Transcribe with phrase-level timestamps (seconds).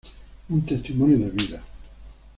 [0.49, 1.61] Un testimonio de vida.